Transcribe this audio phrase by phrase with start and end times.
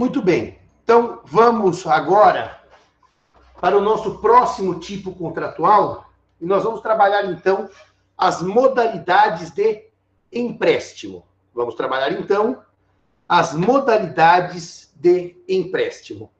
[0.00, 0.58] Muito bem.
[0.82, 2.58] Então, vamos agora
[3.60, 6.10] para o nosso próximo tipo contratual.
[6.40, 7.68] E nós vamos trabalhar, então,
[8.16, 9.90] as modalidades de
[10.32, 11.26] empréstimo.
[11.54, 12.62] Vamos trabalhar, então,
[13.28, 16.30] as modalidades de empréstimo.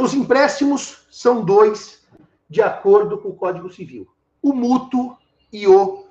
[0.00, 2.08] Os empréstimos são dois,
[2.48, 4.08] de acordo com o Código Civil:
[4.40, 5.14] o mútuo
[5.52, 6.06] e o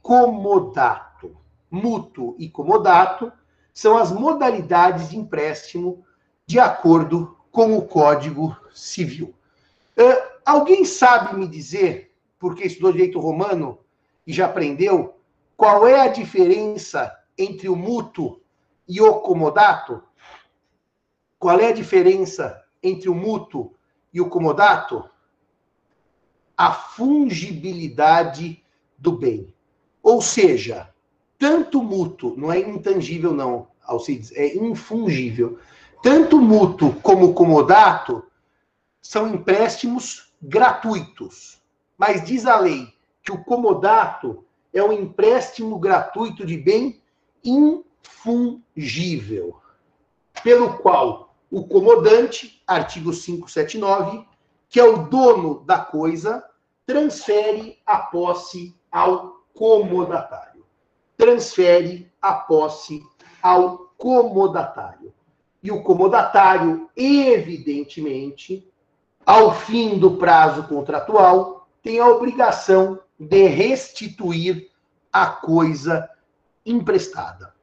[0.00, 1.36] comodato.
[1.68, 3.32] Mútuo e comodato
[3.72, 6.04] são as modalidades de empréstimo
[6.46, 9.34] de acordo com o Código Civil.
[9.96, 13.78] Uh, alguém sabe me dizer, porque estudou direito romano
[14.26, 15.16] e já aprendeu,
[15.56, 18.40] qual é a diferença entre o mútuo
[18.88, 20.02] e o comodato?
[21.38, 23.74] Qual é a diferença entre o mútuo
[24.12, 25.08] e o comodato?
[26.56, 28.64] A fungibilidade
[28.98, 29.54] do bem.
[30.02, 30.89] Ou seja,
[31.40, 35.58] tanto mútuo, não é intangível, não, Alcides, é infungível.
[36.02, 38.22] Tanto mútuo como comodato
[39.00, 41.58] são empréstimos gratuitos.
[41.96, 47.00] Mas diz a lei que o comodato é um empréstimo gratuito de bem
[47.42, 47.96] infungível,
[50.44, 54.26] pelo qual o comodante, artigo 579,
[54.68, 56.44] que é o dono da coisa,
[56.84, 60.49] transfere a posse ao comodatário.
[61.20, 63.00] Transfere a posse
[63.42, 65.12] ao comodatário.
[65.62, 68.66] E o comodatário, evidentemente,
[69.26, 74.70] ao fim do prazo contratual, tem a obrigação de restituir
[75.12, 76.08] a coisa
[76.64, 77.54] emprestada.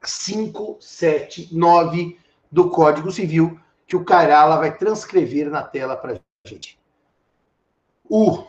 [0.00, 2.16] 579
[2.50, 6.78] do Código Civil, que o Carala vai transcrever na tela para a gente.
[8.08, 8.44] O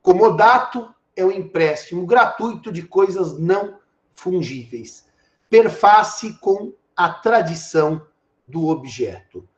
[0.00, 3.78] comodato é o empréstimo gratuito de coisas não
[4.14, 5.06] fungíveis,
[5.48, 8.04] perface com a tradição
[8.46, 9.48] do objeto.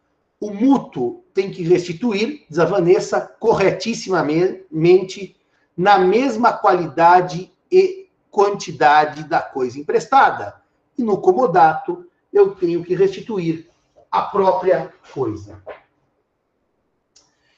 [0.40, 5.36] O mútuo tem que restituir, diz a Vanessa, corretissimamente,
[5.76, 10.60] na mesma qualidade e quantidade da coisa emprestada.
[10.96, 13.68] E no comodato, eu tenho que restituir
[14.10, 15.62] a própria coisa.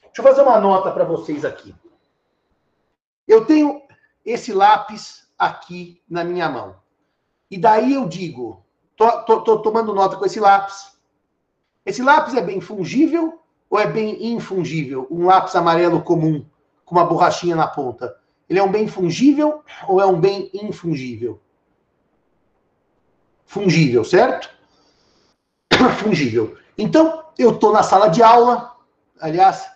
[0.02, 1.74] Deixa eu fazer uma nota para vocês aqui.
[3.26, 3.82] Eu tenho
[4.28, 6.76] esse lápis aqui na minha mão.
[7.50, 8.62] E daí eu digo,
[8.94, 10.98] tô, tô, tomando nota com esse lápis.
[11.86, 13.40] Esse lápis é bem fungível
[13.70, 15.06] ou é bem infungível?
[15.10, 16.44] Um lápis amarelo comum
[16.84, 18.14] com uma borrachinha na ponta.
[18.48, 21.40] Ele é um bem fungível ou é um bem infungível?
[23.46, 24.50] Fungível, certo?
[26.02, 26.58] fungível.
[26.76, 28.76] Então, eu estou na sala de aula.
[29.20, 29.70] Aliás,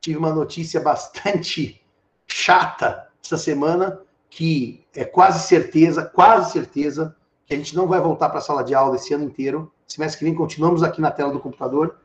[0.00, 1.84] tive uma notícia bastante
[2.26, 8.28] chata essa semana que é quase certeza, quase certeza, que a gente não vai voltar
[8.28, 9.72] para a sala de aula esse ano inteiro.
[9.86, 11.98] Semestre que vem continuamos aqui na tela do computador.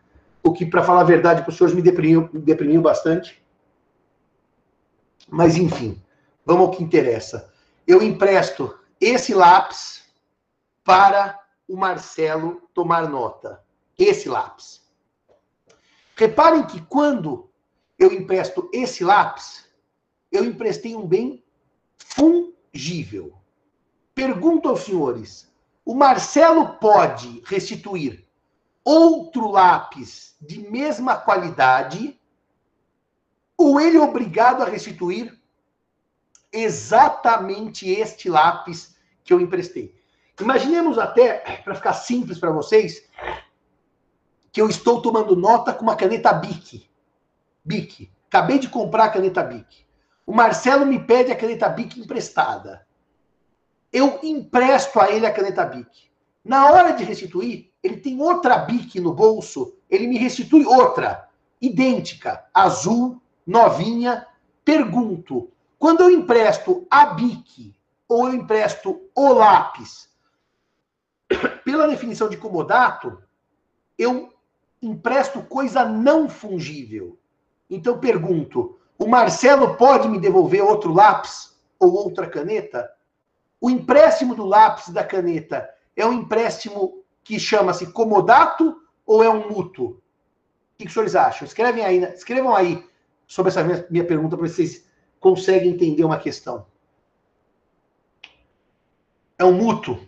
[0.43, 3.43] O que, para falar a verdade, para os senhores me deprimiu, me deprimiu bastante.
[5.27, 6.01] Mas, enfim,
[6.45, 7.51] vamos ao que interessa.
[7.87, 10.03] Eu empresto esse lápis
[10.83, 13.61] para o Marcelo tomar nota.
[13.97, 14.81] Esse lápis.
[16.15, 17.49] Reparem que quando
[17.97, 19.68] eu empresto esse lápis,
[20.31, 21.43] eu emprestei um bem
[21.97, 23.33] fungível.
[24.13, 25.51] Pergunto aos senhores:
[25.85, 28.25] o Marcelo pode restituir
[28.83, 32.19] outro lápis de mesma qualidade
[33.57, 35.37] ou ele é obrigado a restituir
[36.51, 39.99] exatamente este lápis que eu emprestei?
[40.39, 43.05] Imaginemos até, para ficar simples para vocês,
[44.51, 46.89] que eu estou tomando nota com uma caneta Bic.
[47.63, 48.09] Bic.
[48.27, 49.85] Acabei de comprar a caneta Bic.
[50.29, 52.85] O Marcelo me pede a caneta Bic emprestada.
[53.91, 56.11] Eu empresto a ele a caneta Bic.
[56.45, 61.27] Na hora de restituir, ele tem outra Bic no bolso, ele me restitui outra,
[61.59, 64.27] idêntica, azul, novinha.
[64.63, 67.73] Pergunto: quando eu empresto a Bic
[68.07, 70.11] ou eu empresto o lápis,
[71.65, 73.17] pela definição de comodato,
[73.97, 74.31] eu
[74.79, 77.17] empresto coisa não fungível.
[77.67, 82.91] Então pergunto: o Marcelo pode me devolver outro lápis ou outra caneta?
[83.61, 89.49] O empréstimo do lápis da caneta é um empréstimo que chama-se comodato ou é um
[89.49, 90.01] mútuo?
[90.79, 91.45] O que, senhores acham?
[91.45, 92.85] Escrevem aí, escrevam aí
[93.25, 94.85] sobre essa minha pergunta para vocês
[95.19, 96.65] conseguem entender uma questão.
[99.37, 100.07] É um mútuo?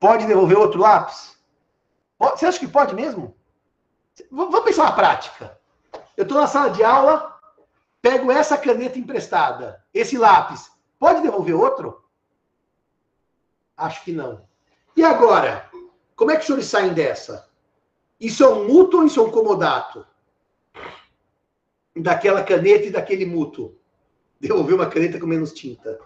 [0.00, 1.36] Pode devolver outro lápis?
[2.18, 3.36] Você acha que pode mesmo?
[4.30, 5.58] Vamos pensar na prática.
[6.16, 7.31] Eu estou na sala de aula,
[8.02, 12.02] pego essa caneta emprestada, esse lápis, pode devolver outro?
[13.76, 14.44] Acho que não.
[14.96, 15.70] E agora?
[16.16, 17.48] Como é que os senhores saem dessa?
[18.20, 20.04] Isso é um mútuo ou isso é um comodato?
[21.96, 23.78] Daquela caneta e daquele mútuo.
[24.40, 25.98] Devolver uma caneta com menos tinta.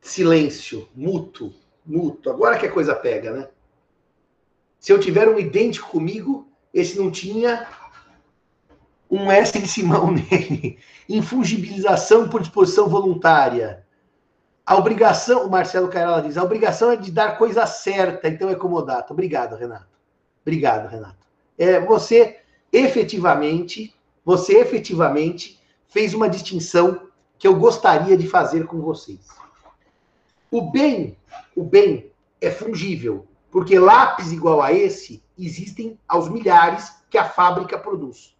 [0.00, 1.54] Silêncio, mútuo,
[1.84, 2.32] mútuo.
[2.32, 3.50] Agora que a coisa pega, né?
[4.78, 7.66] Se eu tiver um idêntico comigo, esse não tinha
[9.14, 10.78] um S de Simão nele.
[11.08, 13.84] Infungibilização por disposição voluntária.
[14.66, 18.54] A obrigação, o Marcelo Cairala diz, a obrigação é de dar coisa certa, então é
[18.54, 19.12] comodato.
[19.12, 19.88] Obrigado, Renato.
[20.42, 21.26] Obrigado, Renato.
[21.56, 22.40] É, você
[22.72, 23.94] efetivamente,
[24.24, 27.08] você efetivamente fez uma distinção
[27.38, 29.28] que eu gostaria de fazer com vocês.
[30.50, 31.16] O bem,
[31.54, 32.10] o bem
[32.40, 38.33] é fungível, porque lápis igual a esse existem aos milhares que a fábrica produz.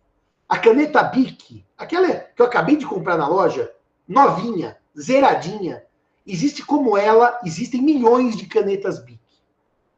[0.54, 3.72] A caneta Bic, aquela que eu acabei de comprar na loja,
[4.06, 5.82] novinha, zeradinha,
[6.24, 9.18] existe como ela, existem milhões de canetas Bic.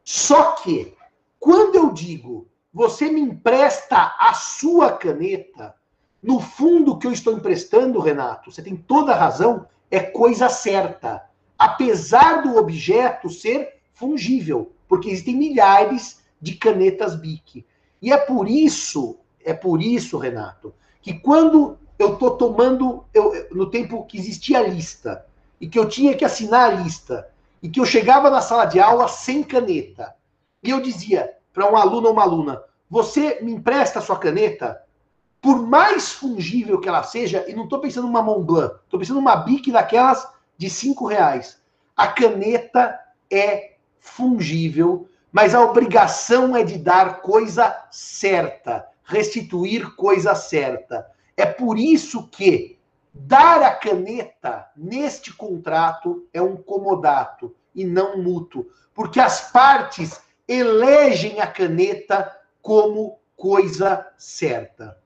[0.03, 0.97] Só que,
[1.39, 5.75] quando eu digo, você me empresta a sua caneta,
[6.23, 11.29] no fundo que eu estou emprestando, Renato, você tem toda a razão, é coisa certa.
[11.59, 17.63] Apesar do objeto ser fungível, porque existem milhares de canetas Bic.
[18.01, 23.71] E é por isso é por isso, Renato, que quando eu estou tomando, eu, no
[23.71, 25.25] tempo que existia a lista,
[25.61, 27.29] e que eu tinha que assinar a lista,
[27.63, 30.15] e que eu chegava na sala de aula sem caneta,
[30.65, 32.61] e eu dizia para um aluno ou uma aluna:
[32.91, 34.83] Você me empresta a sua caneta?
[35.41, 39.17] Por mais fungível que ela seja, e não estou pensando numa Mont Blanc, estou pensando
[39.17, 40.27] numa bique daquelas
[40.59, 41.63] de cinco reais.
[41.97, 42.99] A caneta
[43.31, 51.07] é fungível, mas a obrigação é de dar coisa certa restituir coisa certa.
[51.37, 52.79] É por isso que
[53.13, 61.41] dar a caneta neste contrato é um comodato e não mútuo, porque as partes elegem
[61.41, 64.99] a caneta como coisa certa.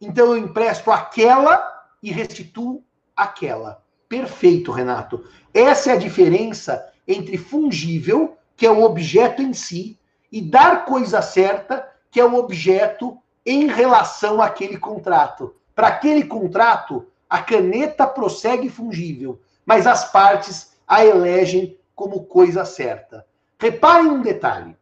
[0.00, 2.82] Então eu empresto aquela e restituo
[3.16, 3.82] aquela.
[4.08, 5.24] Perfeito, Renato.
[5.54, 9.98] Essa é a diferença entre fungível, que é o objeto em si,
[10.30, 15.54] e dar coisa certa, que é o objeto em relação àquele contrato.
[15.74, 23.26] Para aquele contrato, a caneta prossegue fungível, mas as partes a elegem como coisa certa.
[23.58, 24.76] Reparem um detalhe.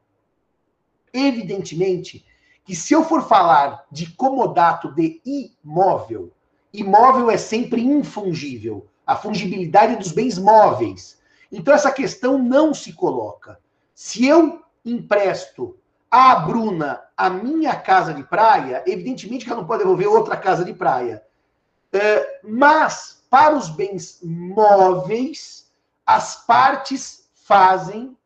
[1.13, 2.25] Evidentemente
[2.65, 6.33] que se eu for falar de comodato de imóvel,
[6.73, 11.19] imóvel é sempre infungível, a fungibilidade dos bens móveis.
[11.51, 13.59] Então essa questão não se coloca.
[13.95, 15.77] Se eu empresto
[16.11, 20.65] a Bruna a minha casa de praia, evidentemente que ela não pode devolver outra casa
[20.65, 21.23] de praia.
[21.93, 25.71] É, mas, para os bens móveis,
[26.07, 28.17] as partes fazem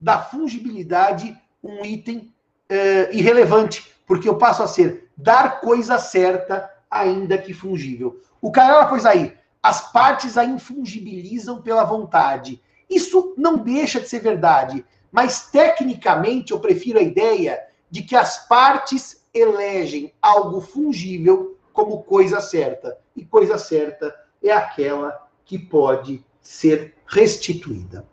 [0.00, 2.32] da fungibilidade um item
[2.68, 8.20] é, irrelevante, porque eu passo a ser dar coisa certa, ainda que fungível.
[8.40, 12.60] O cara pôs aí, as partes a infungibilizam pela vontade.
[12.88, 14.84] Isso não deixa de ser verdade.
[15.14, 22.40] Mas, tecnicamente, eu prefiro a ideia de que as partes elegem algo fungível como coisa
[22.40, 22.98] certa.
[23.14, 28.04] E coisa certa é aquela que pode ser restituída.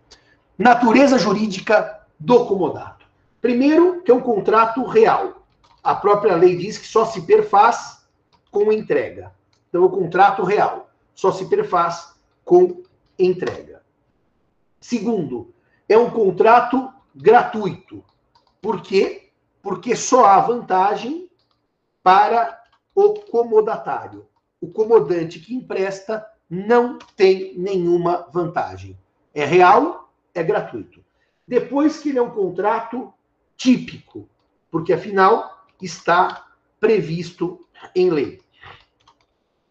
[0.56, 3.08] Natureza jurídica do comodato.
[3.42, 5.44] Primeiro, que é um contrato real.
[5.84, 8.06] A própria lei diz que só se perfaz
[8.52, 9.34] com entrega.
[9.70, 12.14] Então, o contrato real só se perfaz
[12.46, 12.84] com
[13.18, 13.82] entrega.
[14.80, 15.52] Segundo,
[15.92, 18.04] é um contrato gratuito.
[18.62, 19.30] Por quê?
[19.62, 21.30] Porque só há vantagem
[22.02, 22.64] para
[22.96, 24.26] o comodatário.
[24.62, 28.98] O comodante que empresta não tem nenhuma vantagem.
[29.34, 31.04] É real, é gratuito.
[31.46, 33.14] Depois que ele é um contrato
[33.58, 34.30] típico,
[34.70, 36.48] porque afinal está
[36.80, 38.40] previsto em lei.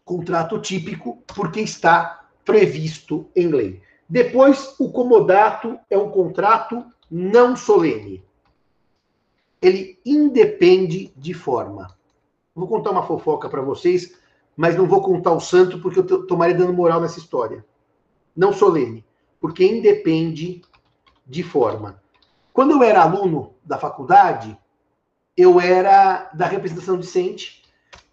[0.05, 3.81] Contrato típico, porque está previsto em lei.
[4.11, 8.21] Depois, o comodato é um contrato não solene.
[9.61, 11.97] Ele independe de forma.
[12.53, 14.13] Vou contar uma fofoca para vocês,
[14.53, 17.65] mas não vou contar o santo porque eu tomaria dando moral nessa história.
[18.35, 19.05] Não solene,
[19.39, 20.61] porque independe
[21.25, 22.03] de forma.
[22.51, 24.57] Quando eu era aluno da faculdade,
[25.37, 27.63] eu era da representação discente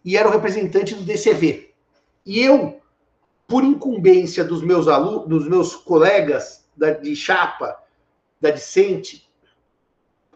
[0.04, 1.74] e era o representante do DCV.
[2.24, 2.77] E eu
[3.48, 7.76] por incumbência dos meus alunos, dos meus colegas da, de chapa,
[8.40, 9.28] da discente,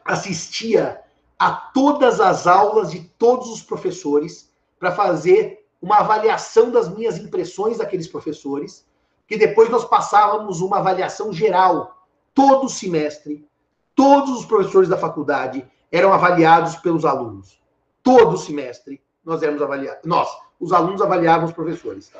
[0.04, 1.00] assistia
[1.38, 4.50] a todas as aulas de todos os professores
[4.80, 8.84] para fazer uma avaliação das minhas impressões daqueles professores,
[9.28, 12.04] que depois nós passávamos uma avaliação geral
[12.34, 13.46] todo semestre
[13.94, 17.60] Todos os professores da faculdade eram avaliados pelos alunos.
[18.02, 20.00] Todo semestre nós éramos avaliados.
[20.04, 20.28] Nós,
[20.58, 22.10] os alunos avaliavam os professores.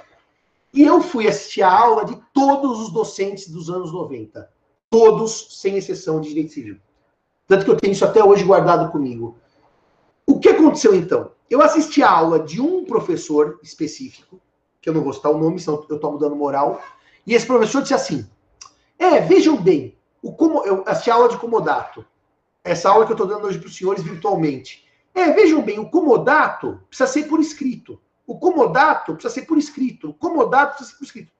[0.73, 4.51] E eu fui assistir a aula de todos os docentes dos anos 90.
[4.89, 6.79] Todos, sem exceção de direito civil.
[7.47, 9.37] Tanto que eu tenho isso até hoje guardado comigo.
[10.27, 11.33] O que aconteceu então?
[11.51, 14.41] Eu assisti a aula de um professor específico,
[14.81, 16.81] que eu não vou citar o nome, senão eu estou mudando moral,
[17.27, 18.27] e esse professor disse assim:
[18.99, 22.05] É, vejam bem, o como, eu assisti a aula de comodato,
[22.65, 24.87] essa aula que eu estou dando hoje para os senhores virtualmente.
[25.15, 28.01] É, vejam bem, o comodato precisa ser por escrito.
[28.27, 30.11] O comodato precisa ser por escrito.
[30.11, 31.33] O comodato precisa ser por escrito.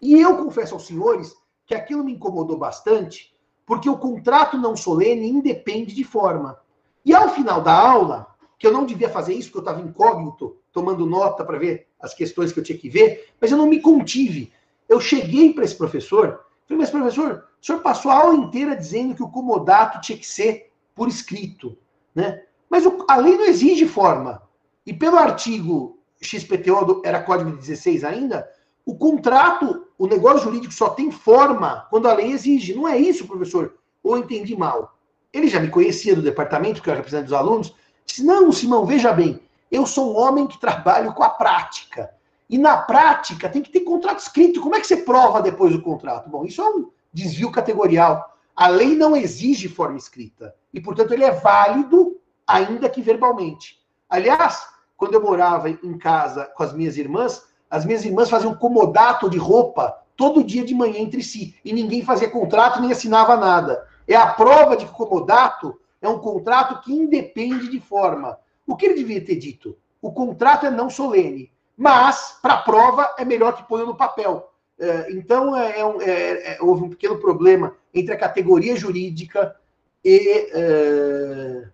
[0.00, 1.34] E eu confesso aos senhores
[1.66, 3.34] que aquilo me incomodou bastante,
[3.64, 6.58] porque o contrato não solene independe de forma.
[7.04, 8.26] E ao final da aula,
[8.58, 12.14] que eu não devia fazer isso, porque eu estava incógnito, tomando nota para ver as
[12.14, 14.52] questões que eu tinha que ver, mas eu não me contive.
[14.88, 19.14] Eu cheguei para esse professor, falei, mas professor, o senhor passou a aula inteira dizendo
[19.14, 21.76] que o comodato tinha que ser por escrito,
[22.14, 22.44] né?
[22.68, 24.42] Mas a lei não exige forma.
[24.86, 28.48] E pelo artigo XPTO, era código 16 ainda,
[28.84, 32.74] o contrato, o negócio jurídico só tem forma quando a lei exige.
[32.74, 33.74] Não é isso, professor?
[34.02, 34.96] Ou entendi mal?
[35.32, 37.74] Ele já me conhecia do departamento, que eu era representante dos alunos.
[38.04, 39.40] Disse: Não, Simão, veja bem,
[39.72, 42.14] eu sou um homem que trabalho com a prática.
[42.48, 44.60] E na prática tem que ter contrato escrito.
[44.60, 46.30] Como é que você prova depois o contrato?
[46.30, 48.36] Bom, isso é um desvio categorial.
[48.54, 50.54] A lei não exige forma escrita.
[50.72, 53.80] E, portanto, ele é válido, ainda que verbalmente.
[54.08, 54.64] Aliás,
[54.96, 59.38] quando eu morava em casa com as minhas irmãs, as minhas irmãs faziam comodato de
[59.38, 61.54] roupa todo dia de manhã entre si.
[61.64, 63.86] E ninguém fazia contrato nem assinava nada.
[64.08, 68.38] É a prova de que o comodato é um contrato que independe de forma.
[68.66, 69.76] O que ele devia ter dito?
[70.00, 74.50] O contrato é não solene, mas, para prova, é melhor que ponha no papel.
[74.78, 79.56] É, então, é, é, é, é, houve um pequeno problema entre a categoria jurídica
[80.04, 81.68] e é,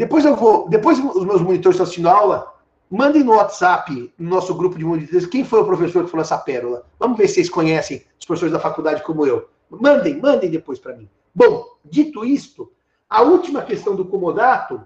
[0.00, 0.66] depois eu vou.
[0.66, 2.54] Depois os meus monitores estão assistindo a aula.
[2.90, 6.38] Mandem no WhatsApp, no nosso grupo de monitores, quem foi o professor que falou essa
[6.38, 6.86] pérola.
[6.98, 9.50] Vamos ver se vocês conhecem os professores da faculdade como eu.
[9.68, 11.06] Mandem, mandem depois para mim.
[11.34, 12.72] Bom, dito isto,
[13.10, 14.80] a última questão do comodato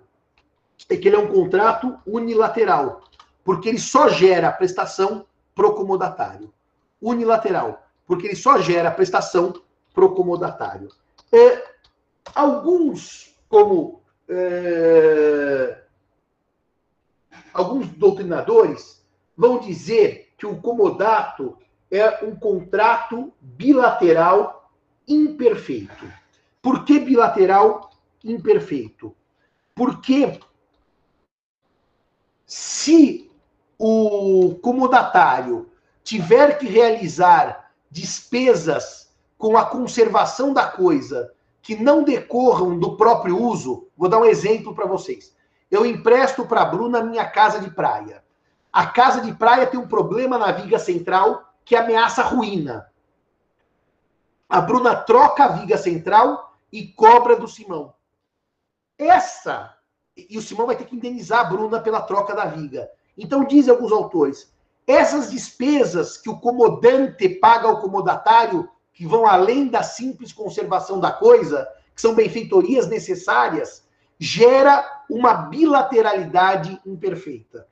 [0.91, 3.05] é que ele é um contrato unilateral,
[3.45, 6.53] porque ele só gera prestação pro comodatário.
[7.01, 9.55] Unilateral, porque ele só gera prestação
[9.95, 10.89] pro comodatário.
[11.33, 11.63] É,
[12.35, 15.83] alguns, como é,
[17.53, 19.05] alguns doutrinadores
[19.37, 21.59] vão dizer que o comodato
[21.91, 24.71] é um contrato bilateral
[25.07, 26.11] imperfeito.
[26.63, 27.91] Por que bilateral
[28.23, 29.15] imperfeito?
[29.75, 30.41] Porque
[32.47, 33.31] se
[33.79, 35.71] o comodatário
[36.03, 41.34] tiver que realizar despesas com a conservação da coisa
[41.65, 45.35] que não decorram do próprio uso, vou dar um exemplo para vocês.
[45.71, 48.23] Eu empresto para a Bruna minha casa de praia.
[48.71, 52.93] A casa de praia tem um problema na viga central que ameaça a ruína.
[54.47, 57.95] A Bruna troca a viga central e cobra do Simão.
[58.99, 59.75] Essa,
[60.15, 62.91] e o Simão vai ter que indenizar a Bruna pela troca da viga.
[63.17, 64.53] Então, dizem alguns autores,
[64.87, 71.11] essas despesas que o comodante paga ao comodatário que vão além da simples conservação da
[71.11, 73.85] coisa, que são benfeitorias necessárias,
[74.19, 77.67] gera uma bilateralidade imperfeita.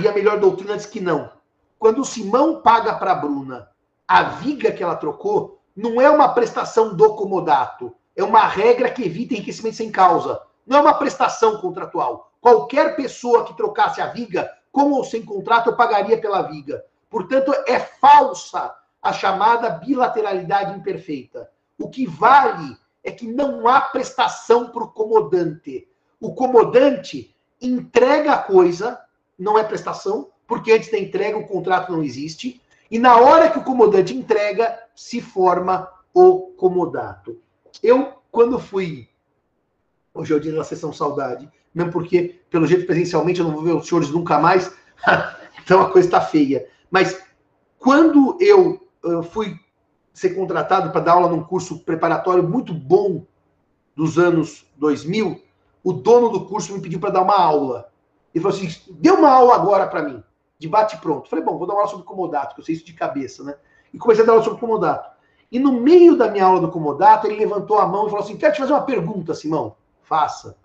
[0.00, 1.32] E a melhor doutrina diz que não.
[1.78, 3.68] Quando o Simão paga para a Bruna
[4.06, 9.02] a viga que ela trocou, não é uma prestação do comodato, é uma regra que
[9.02, 10.40] evita enriquecimento sem causa.
[10.66, 12.30] Não é uma prestação contratual.
[12.40, 16.84] Qualquer pessoa que trocasse a viga, com ou sem contrato, eu pagaria pela viga.
[17.10, 21.50] Portanto, é falsa a chamada bilateralidade imperfeita.
[21.76, 25.88] O que vale é que não há prestação para o comodante.
[26.20, 29.00] O comodante entrega a coisa,
[29.36, 33.58] não é prestação, porque antes da entrega o contrato não existe, e na hora que
[33.58, 37.40] o comodante entrega, se forma o comodato.
[37.82, 39.08] Eu, quando fui.
[40.14, 43.64] Hoje é o dia da sessão saudade, mesmo porque, pelo jeito, presencialmente eu não vou
[43.64, 44.72] ver os senhores nunca mais,
[45.62, 46.68] então a coisa está feia.
[46.90, 47.18] Mas
[47.78, 49.58] quando eu eu fui
[50.12, 53.24] ser contratado para dar aula num curso preparatório muito bom
[53.94, 55.42] dos anos 2000,
[55.82, 57.90] o dono do curso me pediu para dar uma aula.
[58.34, 60.22] Ele falou assim: dê uma aula agora para mim,
[60.58, 61.28] de bate pronto.
[61.28, 63.56] falei: bom, vou dar uma aula sobre comodato, que eu sei isso de cabeça, né?
[63.92, 65.10] E comecei a dar aula sobre comodato.
[65.50, 68.36] E no meio da minha aula do comodato, ele levantou a mão e falou assim:
[68.36, 69.76] quero te fazer uma pergunta, Simão.
[70.02, 70.56] Faça.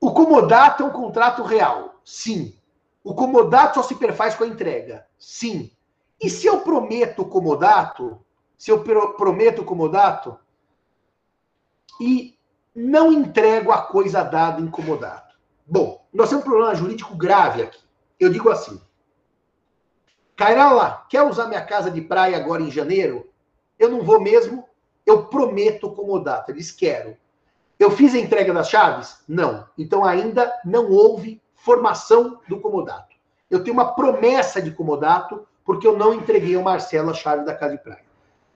[0.00, 1.96] O comodato é um contrato real?
[2.04, 2.54] Sim.
[3.02, 5.06] O comodato só se perfaz com a entrega?
[5.18, 5.70] Sim.
[6.20, 8.20] E se eu prometo comodato
[8.58, 10.36] se eu prometo comodato
[12.00, 12.36] e
[12.74, 15.38] não entrego a coisa dada em comodato?
[15.64, 17.80] Bom, nós temos um problema jurídico grave aqui.
[18.18, 18.80] Eu digo assim:
[20.34, 23.30] Cairala, quer usar minha casa de praia agora em janeiro?
[23.78, 24.68] Eu não vou mesmo,
[25.06, 26.50] eu prometo comodato.
[26.50, 27.16] Eles quero.
[27.78, 29.22] Eu fiz a entrega das chaves?
[29.28, 29.68] Não.
[29.78, 33.14] Então ainda não houve formação do comodato.
[33.48, 37.54] Eu tenho uma promessa de comodato porque eu não entreguei ao Marcelo a chave da
[37.54, 38.02] casa de praia.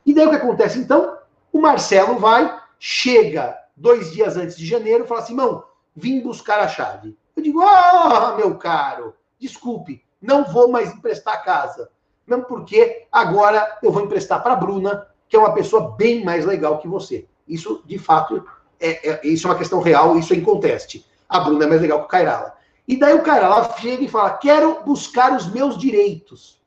[0.07, 1.19] E daí o que acontece então?
[1.53, 5.63] O Marcelo vai, chega dois dias antes de janeiro, fala assim: irmão,
[5.95, 7.15] vim buscar a chave.
[7.37, 11.91] Eu digo: ah, oh, meu caro, desculpe, não vou mais emprestar a casa.
[12.27, 16.47] Mesmo porque agora eu vou emprestar para a Bruna, que é uma pessoa bem mais
[16.47, 17.27] legal que você.
[17.47, 18.43] Isso, de fato,
[18.81, 21.07] é, é, isso é uma questão real, isso é inconteste.
[21.29, 22.55] A Bruna é mais legal que o Cairala.
[22.89, 26.62] E daí o Cairala chega e fala: quero buscar os meus direitos.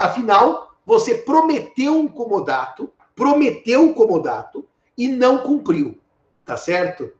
[0.00, 4.66] Afinal, você prometeu um comodato, prometeu um comodato
[4.96, 6.00] e não cumpriu.
[6.42, 7.12] Tá certo?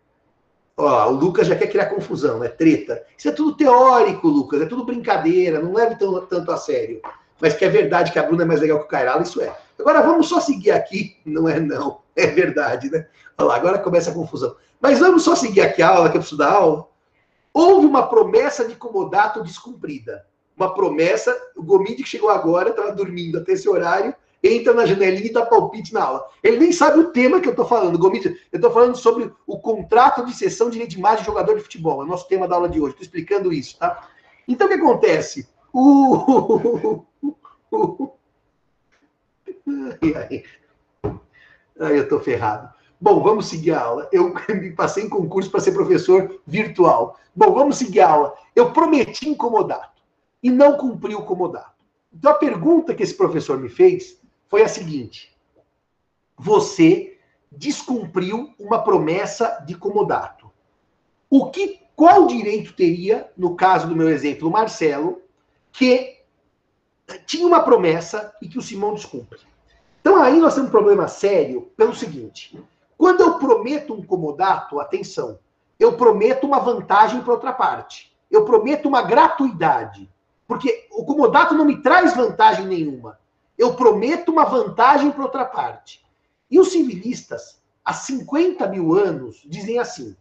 [0.78, 3.04] Ó, o Lucas já quer criar confusão, é treta.
[3.18, 7.02] Isso é tudo teórico, Lucas, é tudo brincadeira, não leve tão, tanto a sério.
[7.38, 9.54] Mas que é verdade que a Bruna é mais legal que o Cairala, isso é.
[9.78, 11.18] Agora vamos só seguir aqui.
[11.26, 13.06] Não é não, é verdade, né?
[13.36, 14.56] Olha lá, agora começa a confusão.
[14.80, 16.88] Mas vamos só seguir aqui a aula, que eu preciso dar aula.
[17.52, 20.24] Houve uma promessa de comodato descumprida.
[20.60, 24.14] Uma promessa, o Gomide que chegou agora, estava dormindo até esse horário,
[24.44, 26.26] entra na janelinha e dá palpite na aula.
[26.42, 28.38] Ele nem sabe o tema que eu estou falando, Gomide.
[28.52, 31.62] Eu estou falando sobre o contrato de cessão de direito de imagem de jogador de
[31.62, 32.02] futebol.
[32.02, 32.90] É o nosso tema da aula de hoje.
[32.90, 34.06] Estou explicando isso, tá?
[34.46, 35.48] Então, o que acontece?
[35.72, 37.04] O...
[41.80, 42.68] Ai, eu estou ferrado.
[43.00, 44.10] Bom, vamos seguir a aula.
[44.12, 47.18] Eu me passei em concurso para ser professor virtual.
[47.34, 48.34] Bom, vamos seguir a aula.
[48.54, 49.99] Eu prometi incomodato
[50.42, 51.84] e não cumpri o comodato.
[52.12, 55.36] Então a pergunta que esse professor me fez foi a seguinte:
[56.36, 57.18] Você
[57.50, 60.50] descumpriu uma promessa de comodato.
[61.28, 65.20] O que qual direito teria, no caso do meu exemplo, o Marcelo,
[65.70, 66.18] que
[67.26, 69.38] tinha uma promessa e que o Simão descumpre?
[70.00, 72.58] Então aí nós temos um problema sério pelo seguinte:
[72.96, 75.38] quando eu prometo um comodato, atenção,
[75.78, 78.10] eu prometo uma vantagem para outra parte.
[78.30, 80.08] Eu prometo uma gratuidade.
[80.50, 83.20] Porque o comodato não me traz vantagem nenhuma.
[83.56, 86.04] Eu prometo uma vantagem para outra parte.
[86.50, 90.16] E os civilistas, há 50 mil anos, dizem assim: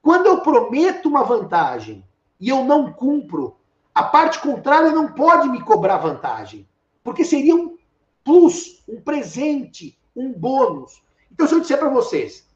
[0.00, 2.02] quando eu prometo uma vantagem
[2.40, 3.58] e eu não cumpro,
[3.94, 6.66] a parte contrária não pode me cobrar vantagem.
[7.02, 7.76] Porque seria um
[8.24, 11.02] plus, um presente, um bônus.
[11.30, 12.48] Então, se eu disser para vocês,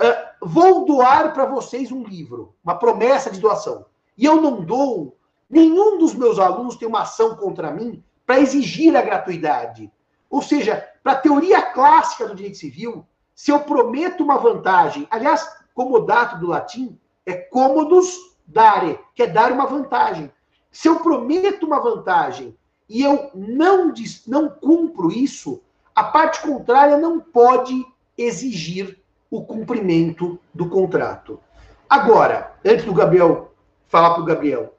[0.00, 3.84] uh, vou doar para vocês um livro, uma promessa de doação,
[4.16, 5.14] e eu não dou,
[5.50, 9.90] nenhum dos meus alunos tem uma ação contra mim para exigir a gratuidade.
[10.30, 15.46] Ou seja, para a teoria clássica do direito civil, se eu prometo uma vantagem, aliás,
[15.74, 20.30] comodato do latim é comodos dare, que é dar uma vantagem.
[20.70, 22.56] Se eu prometo uma vantagem
[22.88, 23.92] e eu não,
[24.26, 25.62] não cumpro isso,
[25.94, 27.84] a parte contrária não pode
[28.16, 28.98] exigir
[29.30, 31.40] o cumprimento do contrato.
[31.88, 33.52] Agora, antes do Gabriel
[33.88, 34.74] falar para o Gabriel,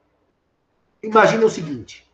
[1.02, 2.06] imagine o seguinte.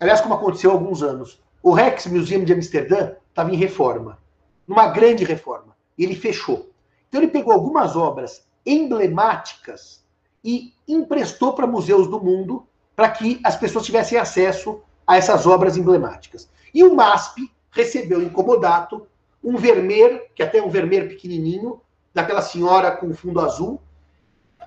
[0.00, 4.18] Aliás, como aconteceu há alguns anos, o Rex Museum de Amsterdã estava em reforma,
[4.66, 6.70] numa grande reforma, ele fechou.
[7.08, 10.02] Então ele pegou algumas obras emblemáticas
[10.44, 15.76] e emprestou para museus do mundo para que as pessoas tivessem acesso a essas obras
[15.76, 16.48] emblemáticas.
[16.74, 19.06] E o MASP recebeu em comodato
[19.42, 21.80] um vermeer, que até é um vermeer pequenininho,
[22.14, 23.80] daquela senhora com fundo azul.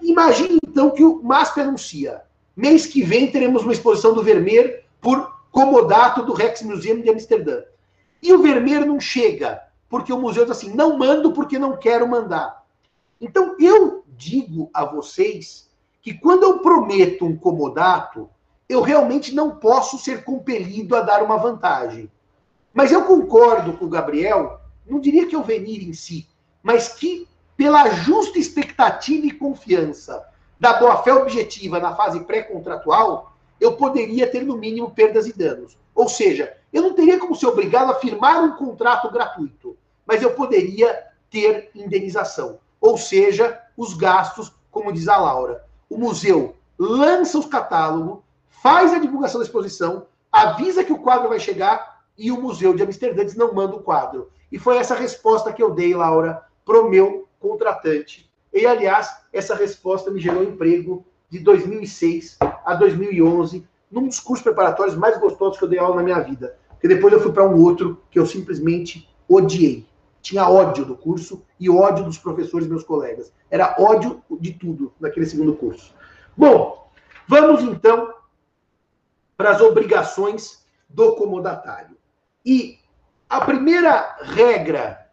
[0.01, 2.23] Imagine então que o MASP anuncia:
[2.55, 7.61] mês que vem teremos uma exposição do vermeer por comodato do Rex Museum de Amsterdã.
[8.21, 12.07] E o vermeer não chega, porque o museu diz assim: não mando porque não quero
[12.07, 12.63] mandar.
[13.19, 15.69] Então eu digo a vocês
[16.01, 18.29] que quando eu prometo um comodato,
[18.67, 22.11] eu realmente não posso ser compelido a dar uma vantagem.
[22.73, 26.27] Mas eu concordo com o Gabriel, não diria que é o venir em si,
[26.61, 30.23] mas que pela justa expectativa e confiança
[30.59, 35.77] da boa-fé objetiva na fase pré-contratual, eu poderia ter no mínimo perdas e danos.
[35.93, 40.31] Ou seja, eu não teria como ser obrigado a firmar um contrato gratuito, mas eu
[40.31, 42.59] poderia ter indenização.
[42.79, 45.63] Ou seja, os gastos, como diz a Laura.
[45.89, 51.39] O museu lança os catálogos, faz a divulgação da exposição, avisa que o quadro vai
[51.39, 54.29] chegar e o Museu de Amsterdã diz, não manda o quadro.
[54.51, 58.29] E foi essa resposta que eu dei, Laura, para o meu contratante.
[58.55, 64.95] E, aliás, essa resposta me gerou emprego de 2006 a 2011, num dos cursos preparatórios
[64.95, 66.57] mais gostosos que eu dei aula na minha vida.
[66.69, 69.85] Porque depois eu fui para um outro que eu simplesmente odiei.
[70.21, 73.29] Tinha ódio do curso e ódio dos professores, meus colegas.
[73.51, 75.93] Era ódio de tudo naquele segundo curso.
[76.35, 76.89] Bom,
[77.27, 78.13] vamos então
[79.35, 81.97] para as obrigações do comodatário.
[82.45, 82.79] E
[83.29, 85.04] a primeira regra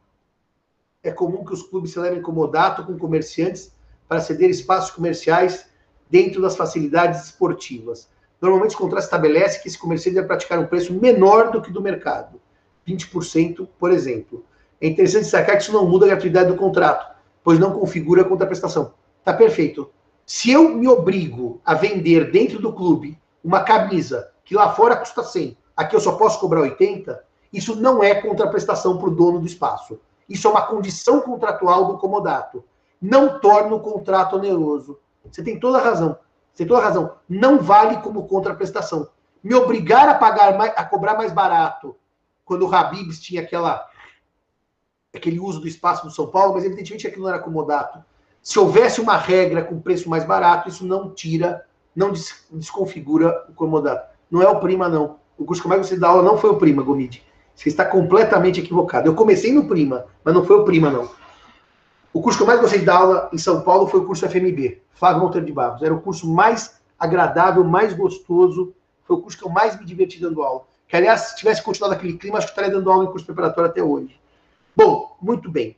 [1.02, 3.72] é comum que os clubes celebrem comodato com comerciantes
[4.08, 5.66] para ceder espaços comerciais
[6.08, 8.08] dentro das facilidades esportivas.
[8.40, 11.80] Normalmente, o contrato estabelece que esse comerciante deve praticar um preço menor do que do
[11.80, 12.40] mercado,
[12.86, 14.44] 20%, por exemplo.
[14.80, 18.24] É interessante destacar que isso não muda a gratuidade do contrato, pois não configura a
[18.24, 18.94] contraprestação.
[19.24, 19.90] Tá perfeito.
[20.26, 25.22] Se eu me obrigo a vender dentro do clube uma camisa que lá fora custa
[25.22, 29.46] 100, aqui eu só posso cobrar 80, isso não é contraprestação para o dono do
[29.46, 30.00] espaço.
[30.28, 32.64] Isso é uma condição contratual do comodato.
[33.00, 34.98] Não torna o contrato oneroso.
[35.30, 36.18] Você tem toda a razão.
[36.52, 37.16] Você tem toda a razão.
[37.28, 39.08] Não vale como contraprestação.
[39.42, 41.96] Me obrigar a pagar mais, a cobrar mais barato,
[42.44, 43.88] quando o Habibs tinha aquela
[45.14, 48.02] aquele uso do espaço do São Paulo, mas evidentemente aquilo não era comodato.
[48.42, 52.12] Se houvesse uma regra com preço mais barato, isso não tira, não
[52.50, 54.10] desconfigura o comodato.
[54.30, 55.18] Não é o prima, não.
[55.36, 57.22] O curso que mais você dá aula não foi o prima, Gomide.
[57.54, 59.08] Você está completamente equivocado.
[59.08, 61.08] Eu comecei no Prima, mas não foi o Prima, não.
[62.12, 64.28] O curso que eu mais gostei de dar aula em São Paulo foi o curso
[64.28, 65.82] FMB, Flávio Monteiro de Barros.
[65.82, 68.74] Era o curso mais agradável, mais gostoso.
[69.04, 70.62] Foi o curso que eu mais me diverti dando aula.
[70.86, 73.70] Que, aliás, se tivesse continuado aquele clima, acho que estaria dando aula em curso preparatório
[73.70, 74.20] até hoje.
[74.76, 75.76] Bom, muito bem.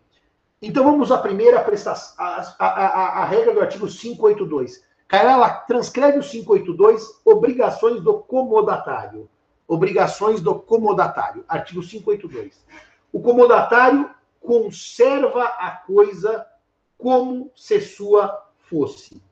[0.61, 4.83] Então vamos à primeira prestação, a, a, a, a regra do artigo 582.
[5.07, 9.29] Cairala transcreve o 582, obrigações do comodatário.
[9.67, 11.45] Obrigações do comodatário.
[11.49, 12.65] Artigo 582.
[13.13, 16.47] O comodatário conserva a coisa
[16.99, 19.23] como se sua fosse.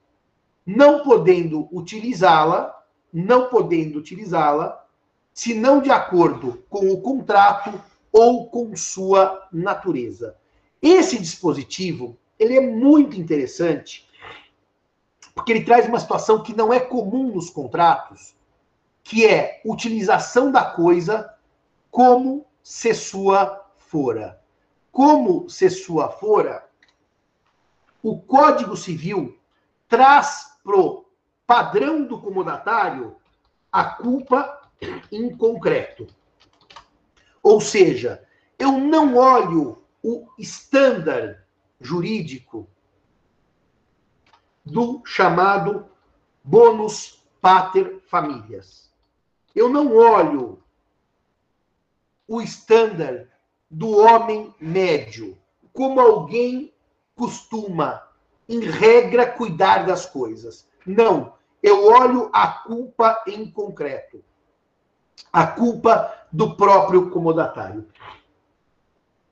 [0.65, 4.87] Não podendo utilizá-la, não podendo utilizá-la,
[5.35, 7.73] se não de acordo com o contrato
[8.13, 10.37] ou com sua natureza.
[10.81, 14.09] Esse dispositivo, ele é muito interessante,
[15.35, 18.35] porque ele traz uma situação que não é comum nos contratos,
[19.03, 21.35] que é utilização da coisa
[21.91, 24.41] como se sua fora.
[24.91, 26.69] Como se sua fora,
[28.03, 29.39] o Código Civil
[29.89, 31.07] traz pro
[31.47, 33.17] padrão do comodatário
[33.71, 34.71] a culpa
[35.11, 36.07] em concreto.
[37.43, 38.27] Ou seja,
[38.59, 41.47] eu não olho o estándar
[41.81, 42.69] jurídico
[44.65, 45.89] do chamado
[46.45, 48.92] bônus pater familias.
[49.55, 50.63] Eu não olho
[52.27, 53.29] o estándar
[53.71, 55.37] do homem médio
[55.73, 56.73] como alguém
[57.15, 58.03] costuma,
[58.49, 60.69] em regra, cuidar das coisas.
[60.87, 61.35] Não.
[61.63, 64.23] Eu olho a culpa em concreto.
[65.33, 67.87] A culpa do próprio comodatário.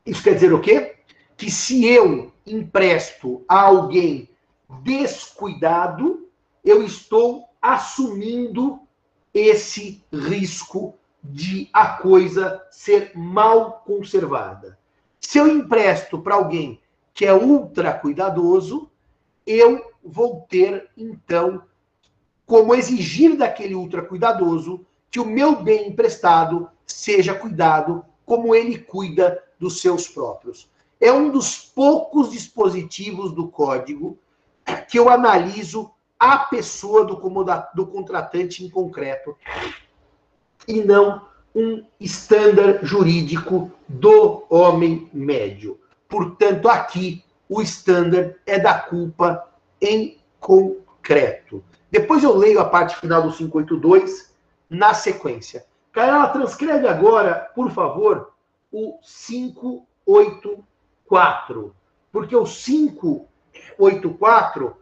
[0.07, 0.97] Isso quer dizer o quê?
[1.37, 4.29] Que se eu empresto a alguém
[4.83, 6.29] descuidado,
[6.65, 8.81] eu estou assumindo
[9.33, 14.79] esse risco de a coisa ser mal conservada.
[15.21, 16.81] Se eu empresto para alguém
[17.13, 18.91] que é ultra cuidadoso,
[19.47, 21.63] eu vou ter, então,
[22.47, 29.43] como exigir daquele ultra cuidadoso que o meu bem emprestado seja cuidado como ele cuida
[29.59, 30.71] dos seus próprios.
[31.01, 34.19] É um dos poucos dispositivos do código
[34.89, 35.91] que eu analiso
[36.21, 37.17] a pessoa do,
[37.75, 39.35] do contratante em concreto
[40.69, 45.81] e não um estándar jurídico do homem médio.
[46.07, 49.49] Portanto, aqui o estándar é da culpa
[49.81, 51.65] em concreto.
[51.91, 54.35] Depois eu leio a parte final do 582
[54.69, 55.65] na sequência.
[55.91, 58.35] Carla, transcreve agora, por favor,
[58.71, 61.75] o 584.
[62.13, 64.77] Porque o 584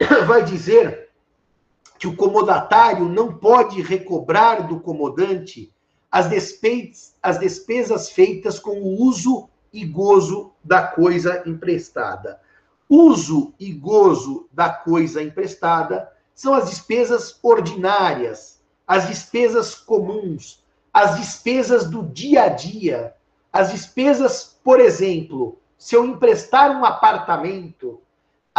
[0.26, 1.10] vai dizer
[1.98, 5.72] que o comodatário não pode recobrar do comodante
[6.10, 12.40] as, despesas, as despesas feitas com o uso e gozo da coisa emprestada.
[12.88, 21.88] Uso e gozo da coisa emprestada são as despesas ordinárias, as despesas comuns, as despesas
[21.88, 23.14] do dia a dia,
[23.52, 28.00] as despesas, por exemplo, se eu emprestar um apartamento,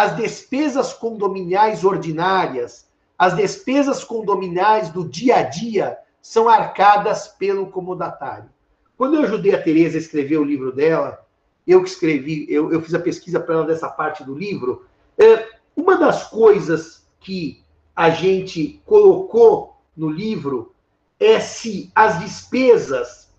[0.02, 2.88] as despesas condominiais ordinárias,
[3.20, 8.50] as despesas condominiais do dia a dia são arcadas pelo comodatário.
[8.98, 11.24] Quando eu ajudei a Tereza a escrever o livro dela,
[11.68, 14.88] eu que escrevi, eu, eu fiz a pesquisa para ela dessa parte do livro,
[15.20, 17.64] é, uma das coisas que
[17.96, 20.74] a gente colocou no livro
[21.20, 23.30] é se as despesas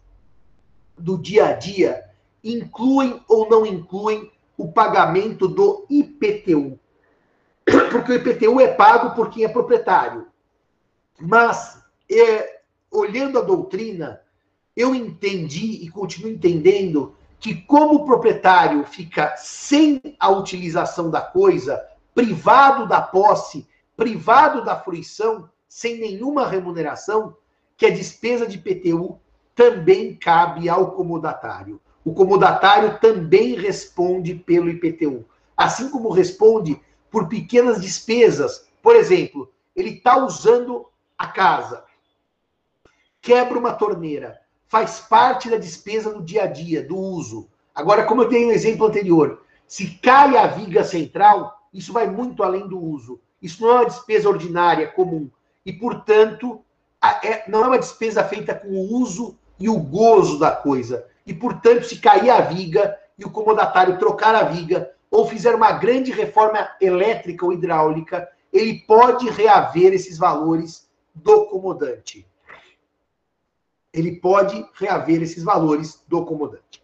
[0.96, 2.05] do dia a dia
[2.44, 4.31] incluem ou não incluem
[4.62, 6.79] o pagamento do IPTU.
[7.90, 10.29] Porque o IPTU é pago por quem é proprietário.
[11.20, 14.20] Mas, é, olhando a doutrina,
[14.77, 21.85] eu entendi e continuo entendendo que, como o proprietário fica sem a utilização da coisa,
[22.14, 27.37] privado da posse, privado da fruição, sem nenhuma remuneração,
[27.77, 29.18] que a despesa de IPTU
[29.57, 31.81] também cabe ao comodatário.
[32.05, 35.25] O comodatário também responde pelo IPTU,
[35.57, 38.69] assim como responde por pequenas despesas.
[38.83, 40.87] Por exemplo, ele está usando
[41.17, 41.85] a casa,
[43.21, 47.49] quebra uma torneira, faz parte da despesa do dia a dia, do uso.
[47.75, 52.43] Agora, como eu dei no exemplo anterior, se cai a viga central, isso vai muito
[52.43, 53.21] além do uso.
[53.41, 55.31] Isso não é uma despesa ordinária comum.
[55.65, 56.62] E, portanto,
[57.23, 61.07] é, não é uma despesa feita com o uso e o gozo da coisa.
[61.27, 65.73] E, portanto, se cair a viga e o comodatário trocar a viga ou fizer uma
[65.73, 72.27] grande reforma elétrica ou hidráulica, ele pode reaver esses valores do comodante.
[73.93, 76.83] Ele pode reaver esses valores do comodante.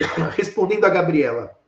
[0.36, 1.58] Respondendo a Gabriela,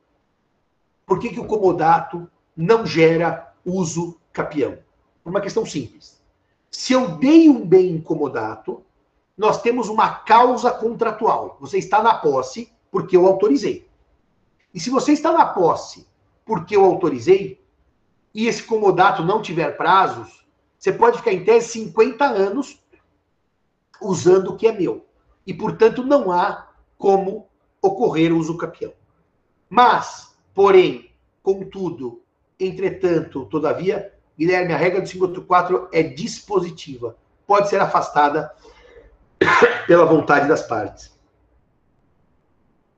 [1.04, 4.78] por que, que o comodato não gera uso capião?
[5.24, 6.22] Uma questão simples.
[6.70, 8.85] Se eu dei um bem incomodato,
[9.36, 11.56] nós temos uma causa contratual.
[11.60, 13.88] Você está na posse porque eu autorizei.
[14.72, 16.06] E se você está na posse
[16.44, 17.60] porque eu autorizei,
[18.32, 20.46] e esse comodato não tiver prazos,
[20.78, 22.78] você pode ficar em tese 50 anos
[24.00, 25.06] usando o que é meu.
[25.46, 26.68] E, portanto, não há
[26.98, 27.48] como
[27.80, 28.92] ocorrer o uso capião.
[29.68, 31.10] Mas, porém,
[31.42, 32.22] contudo,
[32.60, 37.16] entretanto, todavia, Guilherme, a regra do 584 é dispositiva.
[37.46, 38.54] Pode ser afastada
[39.86, 41.10] pela vontade das partes.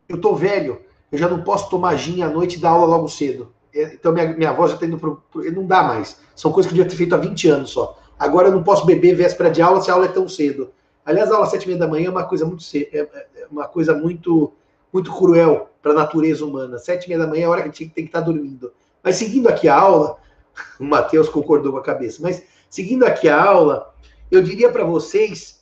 [0.09, 3.09] Eu tô velho, eu já não posso tomar gin à noite e dar aula logo
[3.09, 3.53] cedo.
[3.75, 5.23] É, então minha, minha voz já está indo pro,
[5.53, 6.19] Não dá mais.
[6.35, 7.99] São coisas que eu devia ter feito há 20 anos só.
[8.19, 10.71] Agora eu não posso beber véspera de aula se a aula é tão cedo.
[11.05, 13.47] Aliás, a aula às sete e meia da manhã é uma coisa muito é, é
[13.51, 14.53] uma coisa muito
[14.93, 16.79] muito cruel para a natureza humana.
[16.79, 18.27] Sete e meia da manhã é a hora que a gente tem que estar tá
[18.27, 18.73] dormindo.
[19.03, 20.19] Mas seguindo aqui a aula,
[20.81, 23.95] o Matheus concordou com a cabeça, mas seguindo aqui a aula,
[24.31, 25.58] eu diria para vocês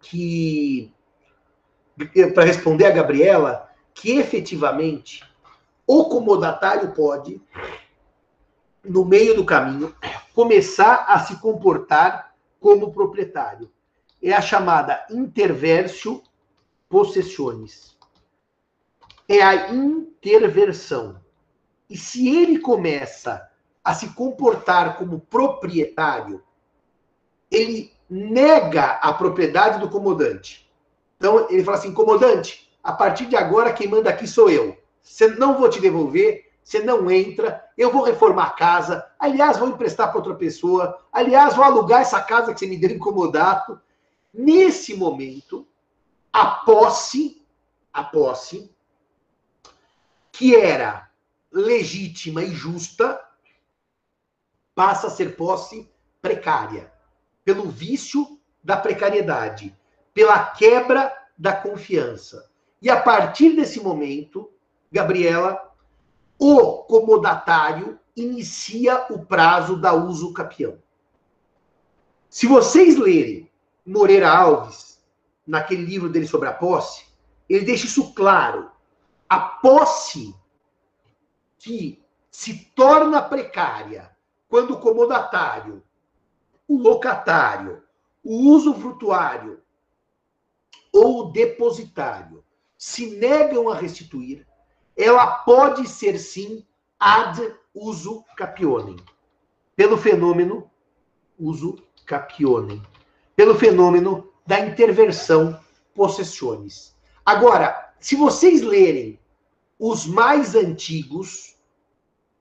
[0.00, 0.92] que,
[2.34, 5.28] para responder a Gabriela, que efetivamente
[5.86, 7.40] o comodatário pode,
[8.84, 9.94] no meio do caminho,
[10.34, 13.70] começar a se comportar como proprietário.
[14.22, 16.22] É a chamada interversio
[16.88, 17.96] possessiones.
[19.28, 21.20] É a interversão.
[21.88, 23.48] E se ele começa
[23.82, 26.42] a se comportar como proprietário,
[27.50, 30.70] ele nega a propriedade do comodante.
[31.16, 34.76] Então, ele fala assim: comodante, a partir de agora quem manda aqui sou eu.
[35.02, 39.68] Você não vou te devolver, você não entra, eu vou reformar a casa, aliás, vou
[39.68, 43.80] emprestar para outra pessoa, aliás, vou alugar essa casa que você me deu incomodado.
[44.32, 45.66] Nesse momento,
[46.32, 47.42] a posse,
[47.92, 48.70] a posse,
[50.30, 51.10] que era
[51.50, 53.18] legítima e justa,
[54.74, 55.90] passa a ser posse
[56.20, 56.92] precária
[57.48, 59.74] pelo vício da precariedade,
[60.12, 62.50] pela quebra da confiança.
[62.82, 64.52] E a partir desse momento,
[64.92, 65.72] Gabriela,
[66.38, 70.76] o comodatário inicia o prazo da uso capião.
[72.28, 73.50] Se vocês lerem
[73.86, 75.02] Moreira Alves,
[75.46, 77.06] naquele livro dele sobre a posse,
[77.48, 78.70] ele deixa isso claro.
[79.26, 80.34] A posse
[81.58, 84.14] que se torna precária
[84.50, 85.82] quando o comodatário
[86.68, 87.82] o locatário,
[88.22, 89.60] o usufrutuário
[90.92, 92.44] ou o depositário
[92.76, 94.46] se negam a restituir,
[94.96, 96.64] ela pode ser sim
[97.00, 98.96] ad uso capionem,
[99.74, 100.70] pelo fenômeno
[101.38, 102.82] uso capionem,
[103.34, 105.58] pelo fenômeno da interversão
[105.94, 106.96] possessiones.
[107.24, 109.18] Agora, se vocês lerem
[109.78, 111.56] os mais antigos,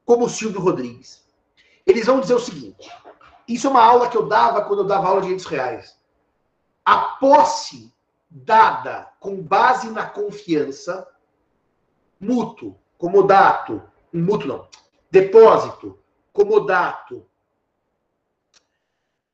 [0.05, 1.23] como Silvio Rodrigues,
[1.85, 2.89] eles vão dizer o seguinte:
[3.47, 5.97] isso é uma aula que eu dava quando eu dava aula de redes reais.
[6.83, 7.93] A posse
[8.29, 11.07] dada com base na confiança,
[12.19, 13.81] mútuo, comodato,
[14.11, 14.67] mútuo não,
[15.09, 15.97] depósito,
[16.33, 17.25] comodato,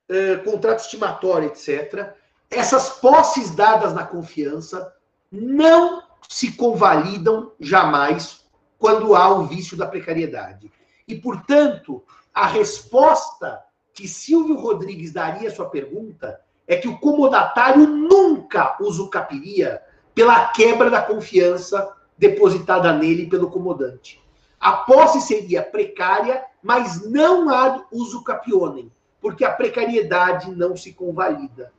[0.09, 2.15] eh, contrato estimatório, etc.
[2.49, 4.93] Essas posses dadas na confiança
[5.31, 8.45] não se convalidam jamais
[8.77, 10.71] quando há o vício da precariedade.
[11.07, 13.63] E, portanto, a resposta
[13.93, 19.81] que Silvio Rodrigues daria sua pergunta é que o comodatário nunca usucapiria
[20.15, 24.21] pela quebra da confiança depositada nele pelo comodante.
[24.59, 31.71] A posse seria precária, mas não ad usucapionem, porque a precariedade não se convalida.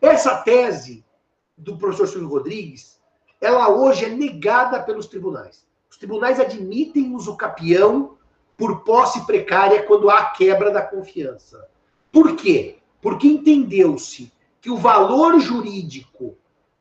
[0.00, 1.04] Essa tese
[1.58, 3.00] do professor Silvio Rodrigues,
[3.40, 5.66] ela hoje é negada pelos tribunais.
[5.90, 8.16] Os tribunais admitem uso capião
[8.60, 11.66] por posse precária quando há quebra da confiança.
[12.12, 12.76] Por quê?
[13.00, 16.36] Porque entendeu-se que o valor jurídico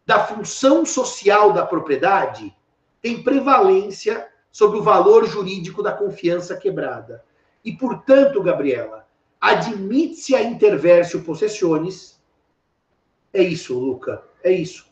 [0.06, 2.54] da função social da propriedade
[3.02, 7.24] tem prevalência sobre o valor jurídico da confiança quebrada.
[7.64, 9.08] E, portanto, Gabriela,
[9.40, 12.20] admite-se a intervérsio possessiones
[13.32, 14.22] é isso, Luca.
[14.44, 14.86] É isso.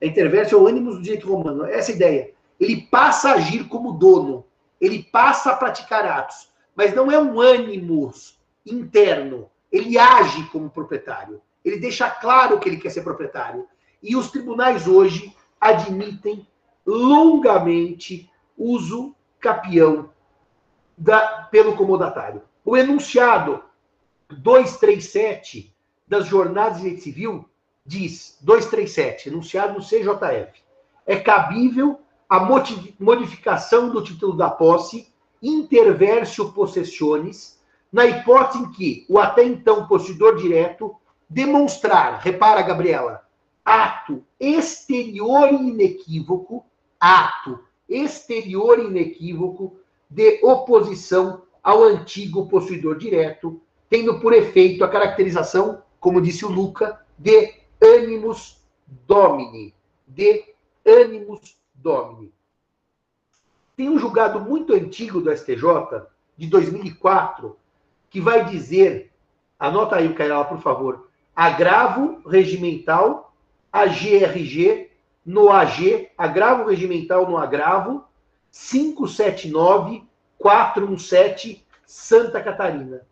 [0.00, 1.66] A interverso é o ânimo do direito romano.
[1.66, 2.30] É essa ideia.
[2.58, 4.46] Ele passa a agir como dono.
[4.80, 6.50] Ele passa a praticar atos.
[6.74, 8.12] Mas não é um ânimo
[8.64, 9.50] interno.
[9.70, 11.40] Ele age como proprietário.
[11.64, 13.66] Ele deixa claro que ele quer ser proprietário.
[14.02, 16.46] E os tribunais hoje admitem
[16.86, 20.10] longamente uso capião
[20.96, 22.42] da, pelo comodatário.
[22.64, 23.62] O enunciado
[24.28, 25.74] 237
[26.06, 27.48] das jornadas de direito civil
[27.84, 30.62] diz 237, enunciado no CJF,
[31.06, 32.38] é cabível a
[33.00, 35.12] modificação do título da posse
[35.42, 37.58] interversio possessiones,
[37.92, 40.94] na hipótese em que o até então possuidor direto
[41.28, 43.26] demonstrar, repara, Gabriela,
[43.64, 46.64] ato exterior e inequívoco,
[47.00, 49.76] ato exterior e inequívoco
[50.08, 57.04] de oposição ao antigo possuidor direto, tendo por efeito a caracterização, como disse o Luca,
[57.18, 58.62] de animus
[59.06, 59.74] domini,
[60.06, 60.44] de
[60.86, 62.32] animus domini.
[63.76, 67.56] Tem um julgado muito antigo do STJ, de 2004,
[68.08, 69.12] que vai dizer,
[69.58, 73.34] anota aí, Cairala, por favor, agravo regimental,
[73.72, 74.90] AGRG,
[75.24, 78.04] no AG, agravo regimental no agravo,
[78.50, 80.04] 579
[80.38, 83.02] 417 Santa Catarina.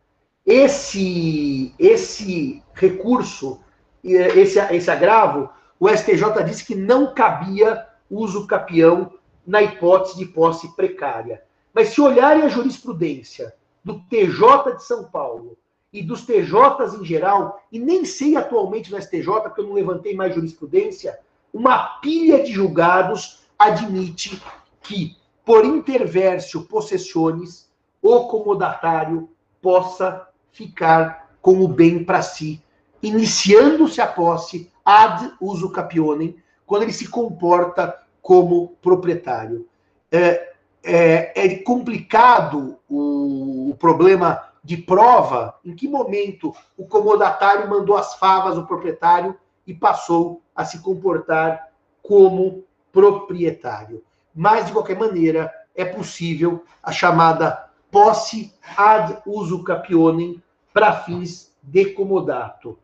[0.44, 3.60] Esse, esse recurso
[4.02, 9.12] esse, esse agravo, o STJ disse que não cabia uso capião
[9.46, 11.42] na hipótese de posse precária.
[11.72, 15.56] Mas se olharem a jurisprudência do TJ de São Paulo
[15.92, 20.14] e dos TJs em geral, e nem sei atualmente no STJ, porque eu não levantei
[20.14, 21.18] mais jurisprudência,
[21.52, 24.42] uma pilha de julgados admite
[24.82, 27.70] que, por intervérsio possessiones,
[28.02, 29.30] o comodatário
[29.62, 32.62] possa ficar com o bem para si
[33.02, 36.36] iniciando-se a posse ad uso capionem,
[36.68, 39.66] quando ele se comporta como proprietário.
[40.12, 40.52] É,
[40.84, 48.14] é, é complicado o, o, problema de prova, em que momento o comodatário mandou as
[48.16, 49.34] favas ao proprietário
[49.66, 51.68] e passou a se comportar
[52.02, 54.04] como proprietário.
[54.34, 61.86] Mas, de qualquer maneira, é possível a chamada posse ad uso capionem para fins de
[61.86, 62.78] comodato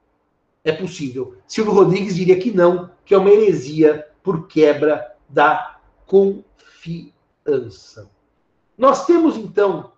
[0.65, 1.37] é possível.
[1.47, 7.13] Silvio Rodrigues diria que não, que é uma heresia por quebra da confiança.
[8.77, 9.93] Nós temos, então,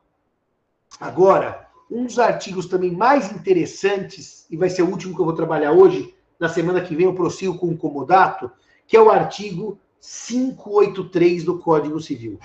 [1.00, 5.34] agora, um dos artigos também mais interessantes, e vai ser o último que eu vou
[5.34, 8.50] trabalhar hoje, na semana que vem eu prossigo com o comodato,
[8.86, 12.38] que é o artigo 583 do Código Civil.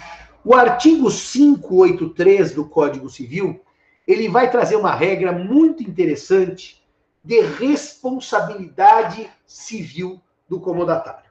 [0.45, 3.60] O artigo 583 do Código Civil,
[4.07, 6.81] ele vai trazer uma regra muito interessante
[7.23, 11.29] de responsabilidade civil do comodatário.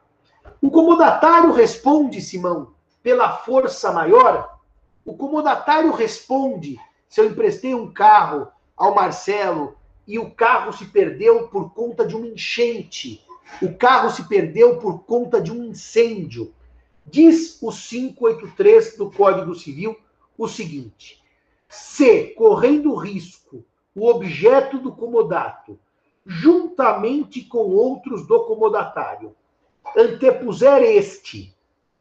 [0.62, 4.60] O comodatário responde, Simão, pela força maior?
[5.04, 9.76] O comodatário responde se eu emprestei um carro ao Marcelo
[10.06, 13.24] e o carro se perdeu por conta de uma enchente,
[13.60, 16.54] o carro se perdeu por conta de um incêndio.
[17.04, 19.96] Diz o 583 do Código Civil
[20.38, 21.20] o seguinte:
[21.68, 23.64] se, correndo risco
[23.94, 25.78] o objeto do comodato,
[26.24, 29.34] juntamente com outros do comodatário.
[29.96, 31.54] Antepuser este.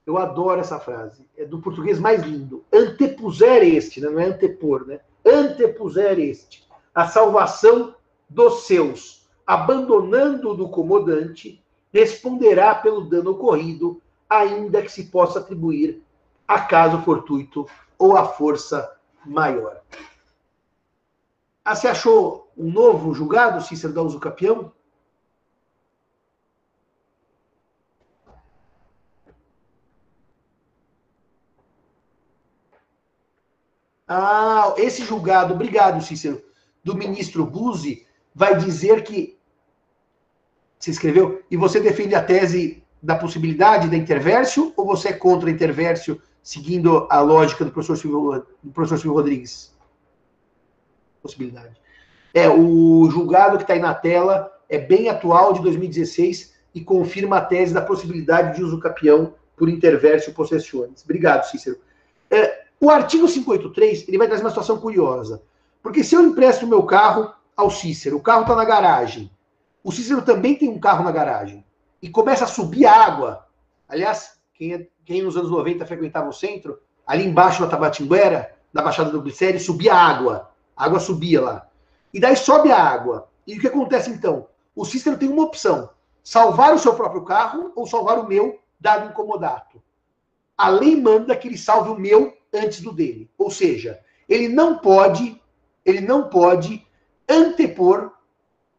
[0.06, 1.26] Eu adoro essa frase.
[1.38, 2.64] É do português mais lindo.
[2.72, 4.10] Antepuser este, né?
[4.10, 5.00] não é antepor, né?
[5.26, 6.68] Antepuser este.
[6.94, 7.96] A salvação
[8.28, 16.04] dos seus, abandonando do comodante, responderá pelo dano ocorrido, ainda que se possa atribuir
[16.48, 17.68] acaso fortuito
[17.98, 19.82] ou a força maior.
[21.70, 24.74] Ah, você achou um novo julgado, Cícero da Capião?
[34.08, 36.44] Ah, esse julgado, obrigado, Cícero,
[36.84, 39.38] do ministro Buzzi, vai dizer que
[40.80, 41.44] Você escreveu?
[41.52, 46.20] E você defende a tese da possibilidade da intervércio ou você é contra a intervércio
[46.42, 49.79] seguindo a lógica do professor Silvio, do professor Silvio Rodrigues?
[51.22, 51.76] Possibilidade.
[52.34, 57.38] É, o julgado que está aí na tela é bem atual, de 2016, e confirma
[57.38, 61.04] a tese da possibilidade de uso capião por intervércio possessiones.
[61.04, 61.80] Obrigado, Cícero.
[62.30, 65.42] É, o artigo 583 ele vai trazer uma situação curiosa.
[65.82, 69.30] Porque se eu empresto o meu carro ao Cícero, o carro está na garagem,
[69.84, 71.66] o Cícero também tem um carro na garagem,
[72.02, 73.46] e começa a subir água.
[73.88, 78.82] Aliás, quem, é, quem nos anos 90 frequentava o centro, ali embaixo na Tabatinguera, na
[78.82, 80.49] Baixada do Glicério, subia água.
[80.80, 81.68] A água subia lá.
[82.14, 83.28] E daí sobe a água.
[83.46, 84.48] E o que acontece então?
[84.74, 85.90] O Cícero tem uma opção:
[86.24, 89.84] salvar o seu próprio carro ou salvar o meu, dado incomodato.
[90.58, 93.30] A lei manda que ele salve o meu antes do dele.
[93.38, 95.42] Ou seja, ele não pode,
[95.84, 96.88] ele não pode
[97.28, 98.14] antepor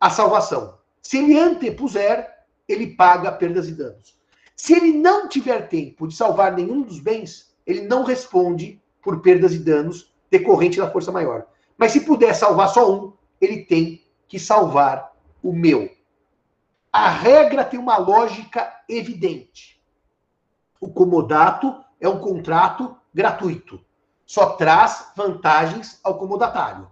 [0.01, 0.79] a salvação.
[1.03, 2.35] Se ele antepuser,
[2.67, 4.19] ele paga perdas e danos.
[4.57, 9.53] Se ele não tiver tempo de salvar nenhum dos bens, ele não responde por perdas
[9.53, 11.47] e danos decorrente da força maior.
[11.81, 15.91] Mas se puder salvar só um, ele tem que salvar o meu.
[16.93, 19.83] A regra tem uma lógica evidente.
[20.79, 23.83] O comodato é um contrato gratuito.
[24.27, 26.87] Só traz vantagens ao comodatário.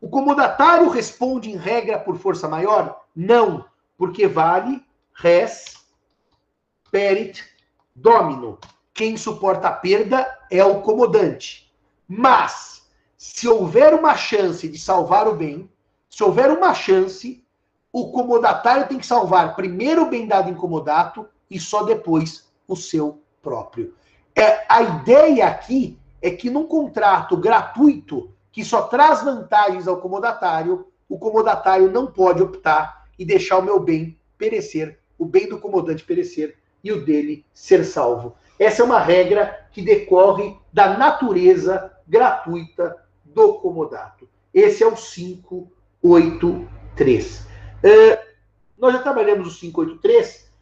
[0.00, 3.04] O comodatário responde em regra por força maior?
[3.14, 3.64] Não,
[3.96, 5.76] porque vale res
[6.90, 7.44] perit
[7.94, 8.58] domino.
[8.92, 11.72] Quem suporta a perda é o comodante.
[12.08, 12.77] Mas,
[13.18, 15.68] se houver uma chance de salvar o bem,
[16.08, 17.44] se houver uma chance,
[17.92, 23.20] o comodatário tem que salvar primeiro o bem dado incomodato e só depois o seu
[23.42, 23.92] próprio.
[24.36, 30.86] É, a ideia aqui é que num contrato gratuito, que só traz vantagens ao comodatário,
[31.08, 36.04] o comodatário não pode optar e deixar o meu bem perecer, o bem do comodante
[36.04, 38.36] perecer e o dele ser salvo.
[38.60, 44.28] Essa é uma regra que decorre da natureza gratuita do comodato.
[44.52, 47.40] Esse é o 583.
[47.40, 48.18] Uh,
[48.78, 50.52] nós já trabalhamos o 583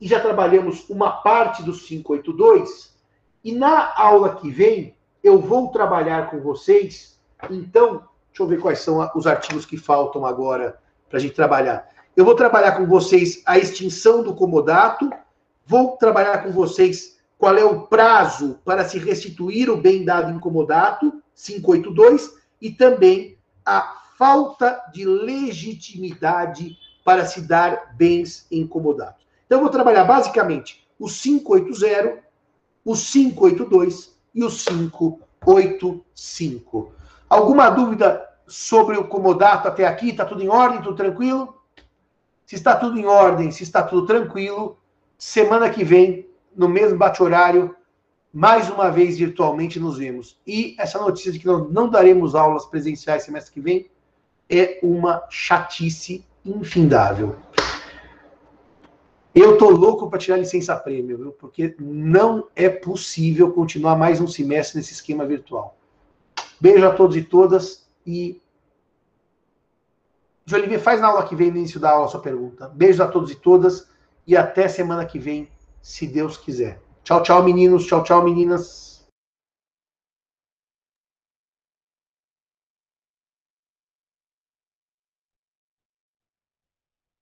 [0.00, 2.96] e já trabalhamos uma parte do 582.
[3.44, 7.18] E na aula que vem, eu vou trabalhar com vocês.
[7.50, 11.88] Então, deixa eu ver quais são os artigos que faltam agora para a gente trabalhar.
[12.16, 15.10] Eu vou trabalhar com vocês a extinção do comodato,
[15.64, 20.38] vou trabalhar com vocês qual é o prazo para se restituir o bem dado em
[20.38, 29.26] comodato, 582, e também a falta de legitimidade para se dar bens incomodados.
[29.46, 32.22] Então, eu vou trabalhar basicamente o 580,
[32.84, 36.92] o 582 e o 585.
[37.28, 40.10] Alguma dúvida sobre o comodato até aqui?
[40.10, 40.80] Está tudo em ordem?
[40.82, 41.60] Tudo tranquilo?
[42.46, 44.78] Se está tudo em ordem, se está tudo tranquilo,
[45.16, 47.74] semana que vem, no mesmo bate-horário,
[48.32, 50.38] mais uma vez virtualmente nos vemos.
[50.46, 53.90] E essa notícia de que nós não daremos aulas presenciais semestre que vem
[54.48, 57.36] é uma chatice infindável.
[59.34, 61.32] Eu tô louco para tirar licença prêmio, viu?
[61.32, 65.76] Porque não é possível continuar mais um semestre nesse esquema virtual.
[66.60, 68.42] Beijo a todos e todas e
[70.44, 72.68] Jolivier, faz na aula que vem, no início da aula, a sua pergunta.
[72.68, 73.88] Beijos a todos e todas
[74.26, 75.48] e até semana que vem,
[75.80, 76.80] se Deus quiser.
[77.04, 77.86] Tchau, tchau, meninos.
[77.86, 78.91] Tchau, tchau, meninas.